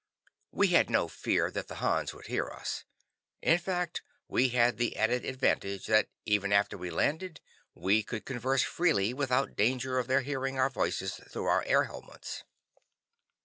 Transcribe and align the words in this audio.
We 0.51 0.69
had 0.69 0.89
no 0.89 1.07
fear 1.07 1.51
that 1.51 1.67
the 1.67 1.75
Hans 1.75 2.11
would 2.11 2.25
hear 2.25 2.47
us. 2.49 2.85
In 3.43 3.59
fact, 3.59 4.01
we 4.27 4.49
had 4.49 4.77
the 4.77 4.95
added 4.97 5.23
advantage 5.23 5.85
that, 5.85 6.09
even 6.25 6.51
after 6.51 6.75
we 6.75 6.89
landed, 6.89 7.39
we 7.75 8.01
could 8.01 8.25
converse 8.25 8.63
freely 8.63 9.13
without 9.13 9.55
danger 9.55 9.99
of 9.99 10.07
their 10.07 10.21
hearing 10.21 10.57
our 10.57 10.71
voices 10.71 11.17
through 11.31 11.45
our 11.45 11.63
air 11.65 11.83
helmets. 11.83 12.43